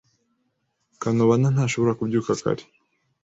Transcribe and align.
Kanobana 1.01 1.47
ntazashobora 1.53 1.97
kubyuka 1.99 2.31
kare. 2.43 2.63